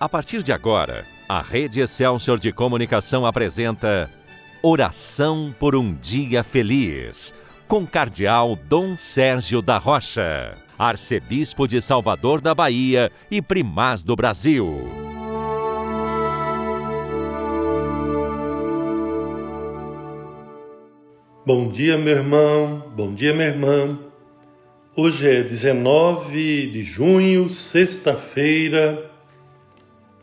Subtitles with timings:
[0.00, 4.08] A partir de agora, a Rede Excelsior de Comunicação apresenta
[4.62, 7.34] Oração por um Dia Feliz,
[7.66, 14.88] com Cardeal Dom Sérgio da Rocha, Arcebispo de Salvador da Bahia e Primaz do Brasil.
[21.44, 23.98] Bom dia, meu irmão, bom dia, minha irmã.
[24.94, 29.07] Hoje é 19 de junho, sexta-feira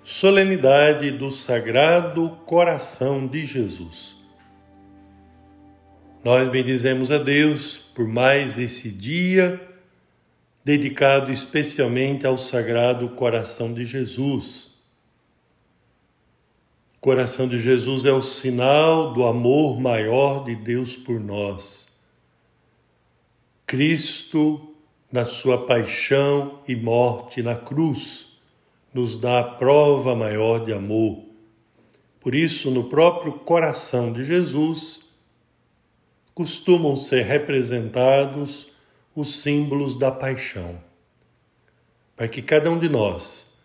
[0.06, 4.16] solenidade do Sagrado Coração de Jesus.
[6.24, 9.60] Nós bendizemos a Deus por mais esse dia
[10.64, 14.76] dedicado especialmente ao Sagrado Coração de Jesus.
[16.98, 21.98] O coração de Jesus é o sinal do amor maior de Deus por nós.
[23.66, 24.76] Cristo,
[25.12, 28.25] na sua paixão e morte na cruz,
[28.96, 31.22] nos dá a prova maior de amor.
[32.22, 35.10] Por isso, no próprio coração de Jesus,
[36.34, 38.72] costumam ser representados
[39.14, 40.82] os símbolos da paixão.
[42.16, 43.60] Para que cada um de nós,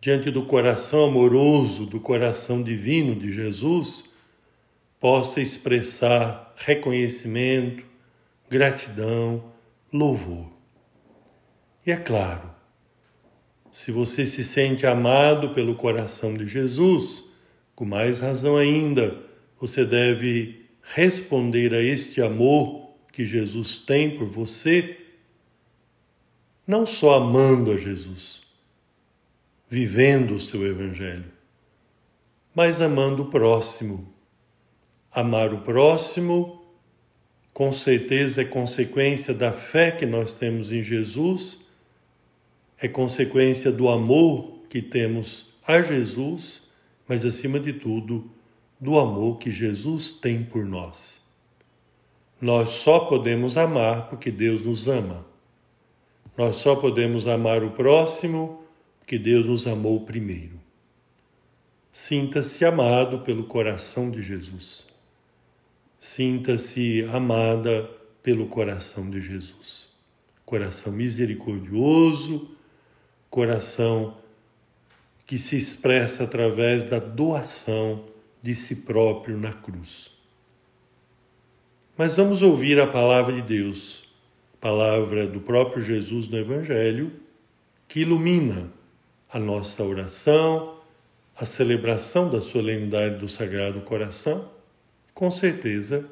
[0.00, 4.06] diante do coração amoroso, do coração divino de Jesus,
[4.98, 7.84] possa expressar reconhecimento,
[8.50, 9.44] gratidão,
[9.92, 10.48] louvor.
[11.86, 12.52] E é claro,
[13.72, 17.24] se você se sente amado pelo coração de Jesus,
[17.74, 19.16] com mais razão ainda,
[19.58, 24.98] você deve responder a este amor que Jesus tem por você,
[26.66, 28.42] não só amando a Jesus,
[29.68, 31.32] vivendo o seu Evangelho,
[32.54, 34.12] mas amando o próximo.
[35.10, 36.62] Amar o próximo,
[37.52, 41.61] com certeza, é consequência da fé que nós temos em Jesus
[42.82, 46.68] é consequência do amor que temos a Jesus,
[47.06, 48.28] mas acima de tudo,
[48.80, 51.22] do amor que Jesus tem por nós.
[52.40, 55.24] Nós só podemos amar porque Deus nos ama.
[56.36, 58.64] Nós só podemos amar o próximo
[58.98, 60.58] porque Deus nos amou primeiro.
[61.92, 64.88] Sinta-se amado pelo coração de Jesus.
[66.00, 67.88] Sinta-se amada
[68.24, 69.88] pelo coração de Jesus.
[70.44, 72.56] Coração misericordioso,
[73.32, 74.18] coração
[75.26, 78.04] que se expressa através da doação
[78.42, 80.20] de si próprio na cruz.
[81.96, 84.04] Mas vamos ouvir a palavra de Deus,
[84.60, 87.10] palavra do próprio Jesus no Evangelho,
[87.88, 88.70] que ilumina
[89.30, 90.76] a nossa oração,
[91.34, 94.50] a celebração da solenidade do Sagrado Coração,
[95.14, 96.06] com certeza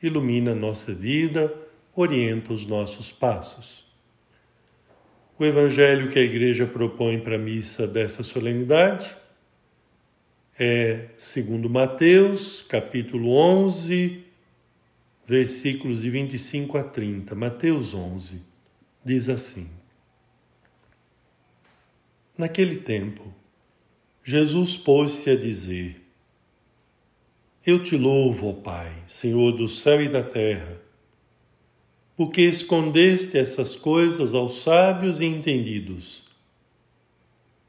[0.00, 1.52] ilumina a nossa vida,
[1.96, 3.89] orienta os nossos passos.
[5.40, 9.16] O evangelho que a igreja propõe para a missa dessa solenidade
[10.58, 14.22] é segundo Mateus, capítulo 11,
[15.26, 17.34] versículos de 25 a 30.
[17.34, 18.42] Mateus 11
[19.02, 19.70] diz assim:
[22.36, 23.32] Naquele tempo,
[24.22, 26.04] Jesus pôs-se a dizer:
[27.64, 30.89] Eu te louvo, ó Pai, Senhor do céu e da terra
[32.20, 36.24] porque escondeste essas coisas aos sábios e entendidos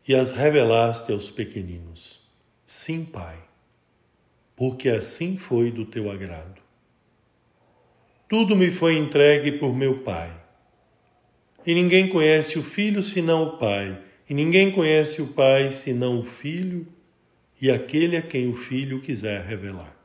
[0.06, 2.20] e as revelaste aos pequeninos.
[2.66, 3.38] Sim, Pai,
[4.54, 6.60] porque assim foi do teu agrado.
[8.28, 10.38] Tudo me foi entregue por meu Pai.
[11.66, 16.26] E ninguém conhece o Filho senão o Pai, e ninguém conhece o Pai senão o
[16.26, 16.86] Filho
[17.62, 19.96] e aquele a quem o Filho quiser revelar.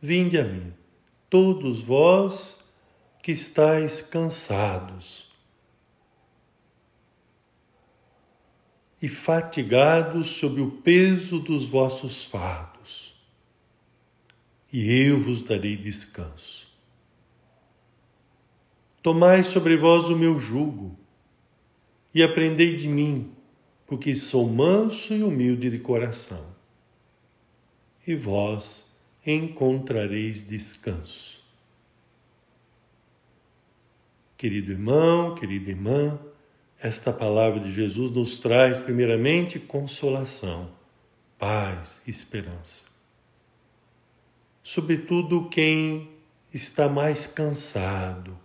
[0.00, 0.72] Vinde a mim,
[1.28, 2.66] todos vós
[3.28, 5.36] que estáis cansados
[9.02, 13.22] e fatigados sob o peso dos vossos fardos,
[14.72, 16.74] e eu vos darei descanso.
[19.02, 20.98] Tomai sobre vós o meu jugo
[22.14, 23.30] e aprendei de mim,
[23.86, 26.56] porque sou manso e humilde de coração,
[28.06, 28.90] e vós
[29.26, 31.37] encontrareis descanso
[34.38, 36.16] Querido irmão, querida irmã,
[36.80, 40.70] esta palavra de Jesus nos traz, primeiramente, consolação,
[41.36, 42.84] paz, esperança.
[44.62, 46.08] Sobretudo quem
[46.54, 48.38] está mais cansado,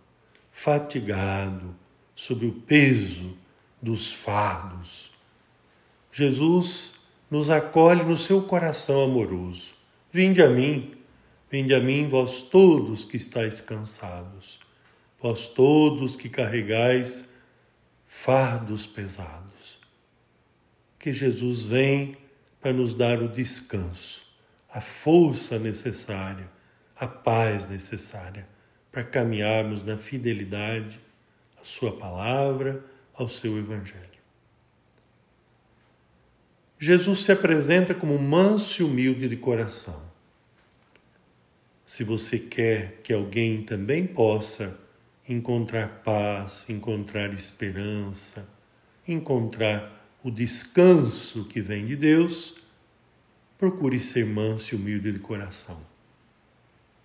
[0.51, 1.75] fatigado,
[2.15, 3.37] sob o peso
[3.79, 5.11] dos fardos.
[6.11, 6.93] Jesus
[7.29, 9.75] nos acolhe no seu coração amoroso.
[10.11, 10.95] Vinde a mim,
[11.51, 14.63] vinde a mim, vós todos que estáis cansados
[15.23, 17.29] vós todos que carregais
[18.05, 19.79] fardos pesados.
[20.97, 22.17] porque Jesus vem
[22.61, 24.25] para nos dar o descanso,
[24.69, 26.49] a força necessária,
[26.95, 28.47] a paz necessária
[28.91, 30.99] para caminharmos na fidelidade
[31.59, 32.83] à Sua palavra,
[33.13, 34.21] ao seu Evangelho.
[36.79, 40.01] Jesus se apresenta como manso e humilde de coração.
[41.85, 44.82] Se você quer que alguém também possa
[45.27, 48.49] encontrar paz, encontrar esperança,
[49.07, 52.55] encontrar o descanso que vem de Deus,
[53.57, 55.79] procure ser manso e humilde de coração.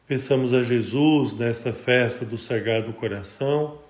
[0.06, 3.80] Pensamos a Jesus nesta festa do Sagrado Coração,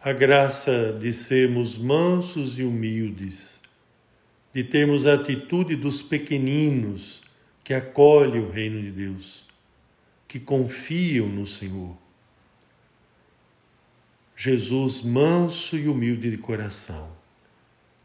[0.00, 3.62] a graça de sermos mansos e humildes,
[4.52, 7.22] de termos a atitude dos pequeninos
[7.64, 9.44] que acolhem o reino de Deus,
[10.28, 11.96] que confiam no Senhor
[14.38, 17.08] Jesus manso e humilde de coração,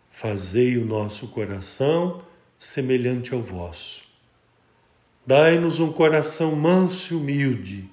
[0.10, 2.24] fazei o nosso coração
[2.58, 4.04] semelhante ao vosso.
[5.28, 7.90] Dai-nos um coração manso e humilde.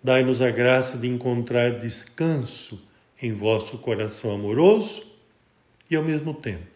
[0.00, 2.80] Dai-nos a graça de encontrar descanso
[3.20, 5.04] em vosso coração amoroso
[5.90, 6.70] e, ao mesmo tempo,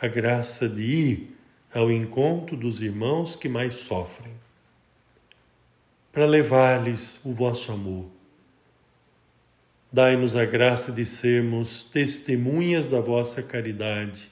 [0.00, 1.36] a graça de ir
[1.72, 4.32] ao encontro dos irmãos que mais sofrem,
[6.12, 8.15] para levar-lhes o vosso amor
[9.92, 14.30] Dai-nos a graça de sermos testemunhas da vossa caridade,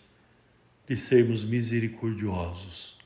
[0.86, 2.98] de sermos misericordiosos,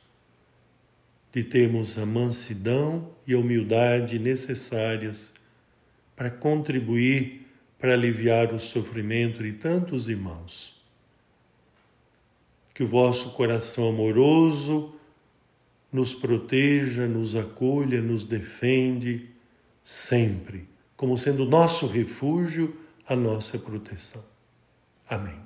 [1.32, 5.34] de termos a mansidão e a humildade necessárias
[6.16, 7.46] para contribuir
[7.78, 10.82] para aliviar o sofrimento de tantos irmãos.
[12.74, 14.94] Que o vosso coração amoroso
[15.92, 19.28] nos proteja, nos acolha, nos defende
[19.84, 20.66] sempre
[20.98, 24.22] como sendo nosso refúgio, a nossa proteção.
[25.08, 25.36] Amém.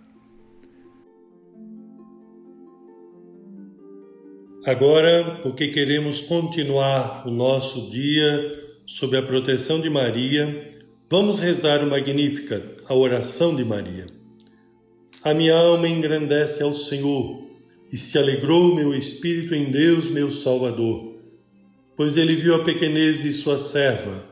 [4.64, 11.90] Agora, porque queremos continuar o nosso dia sob a proteção de Maria, vamos rezar o
[11.90, 14.06] Magnífica, a oração de Maria.
[15.22, 17.46] A minha alma engrandece ao Senhor
[17.92, 21.14] e se alegrou meu espírito em Deus, meu Salvador,
[21.94, 24.31] pois ele viu a pequenez de sua serva.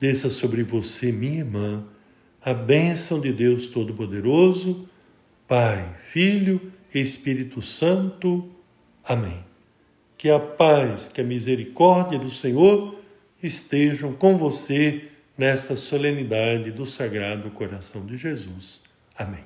[0.00, 1.84] desça sobre você, minha irmã,
[2.44, 4.88] a bênção de Deus Todo-Poderoso,
[5.48, 8.48] Pai, Filho e Espírito Santo.
[9.04, 9.44] Amém.
[10.16, 13.00] Que a paz, que a misericórdia do Senhor
[13.42, 18.80] estejam com você nesta solenidade do Sagrado Coração de Jesus.
[19.16, 19.44] Amém.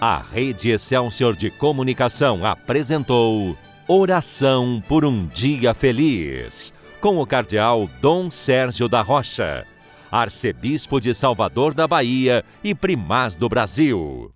[0.00, 3.56] A Rede Excelsior de Comunicação apresentou
[3.88, 9.64] Oração por um Dia Feliz com o cardeal Dom Sérgio da Rocha,
[10.10, 14.32] arcebispo de Salvador da Bahia e primaz do Brasil.